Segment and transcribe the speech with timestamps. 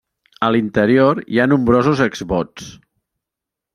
[0.45, 2.73] A l'interior hi ha nombrosos exvots.